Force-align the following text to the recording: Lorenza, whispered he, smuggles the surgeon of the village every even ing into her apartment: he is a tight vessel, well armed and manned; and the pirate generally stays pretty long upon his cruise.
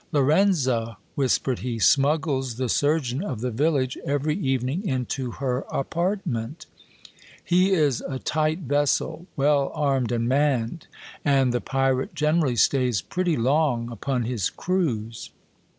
Lorenza, 0.11 0.97
whispered 1.13 1.59
he, 1.59 1.77
smuggles 1.77 2.55
the 2.55 2.69
surgeon 2.69 3.21
of 3.23 3.41
the 3.41 3.51
village 3.51 3.99
every 4.03 4.35
even 4.35 4.67
ing 4.69 4.83
into 4.87 5.29
her 5.33 5.59
apartment: 5.71 6.65
he 7.45 7.69
is 7.73 8.01
a 8.07 8.17
tight 8.17 8.61
vessel, 8.61 9.27
well 9.35 9.71
armed 9.75 10.11
and 10.11 10.27
manned; 10.27 10.87
and 11.23 11.53
the 11.53 11.61
pirate 11.61 12.15
generally 12.15 12.55
stays 12.55 12.99
pretty 12.99 13.37
long 13.37 13.91
upon 13.91 14.23
his 14.23 14.49
cruise. 14.49 15.29